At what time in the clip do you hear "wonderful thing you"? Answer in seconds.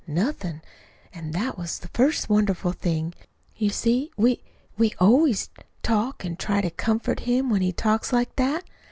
2.27-3.69